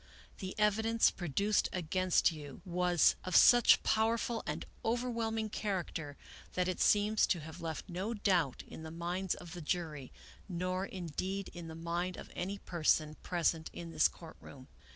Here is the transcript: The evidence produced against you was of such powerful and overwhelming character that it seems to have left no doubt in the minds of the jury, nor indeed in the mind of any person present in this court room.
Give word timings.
The 0.39 0.57
evidence 0.57 1.11
produced 1.11 1.69
against 1.71 2.31
you 2.31 2.63
was 2.65 3.15
of 3.23 3.35
such 3.35 3.83
powerful 3.83 4.41
and 4.47 4.65
overwhelming 4.83 5.49
character 5.49 6.17
that 6.53 6.67
it 6.67 6.81
seems 6.81 7.27
to 7.27 7.41
have 7.41 7.61
left 7.61 7.87
no 7.87 8.15
doubt 8.15 8.63
in 8.67 8.81
the 8.81 8.89
minds 8.89 9.35
of 9.35 9.53
the 9.53 9.61
jury, 9.61 10.11
nor 10.49 10.87
indeed 10.87 11.51
in 11.53 11.67
the 11.67 11.75
mind 11.75 12.17
of 12.17 12.31
any 12.35 12.57
person 12.57 13.13
present 13.21 13.69
in 13.73 13.91
this 13.91 14.07
court 14.07 14.37
room. 14.41 14.69